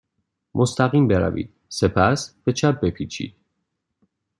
[0.55, 1.53] مستقیم بروید.
[1.69, 3.35] سپس به چپ بپیچید.